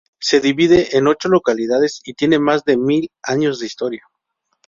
Se 0.19 0.39
divide 0.39 0.97
en 0.97 1.05
ocho 1.05 1.29
localidades 1.29 2.01
y 2.03 2.15
tiene 2.15 2.39
más 2.39 2.63
de 2.65 2.75
mil 2.75 3.11
años 3.21 3.59
de 3.59 3.67
historia. 3.67 4.01